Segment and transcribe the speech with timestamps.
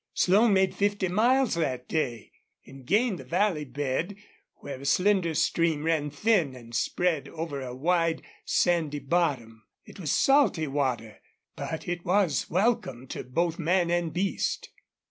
[0.15, 2.31] Slone made fifty miles that day,
[2.65, 4.15] and gained the valley bed,
[4.55, 9.61] where a slender stream ran thin and spread over a wide sandy bottom.
[9.85, 11.21] It was salty water,
[11.55, 14.71] but it was welcome to both man and beast.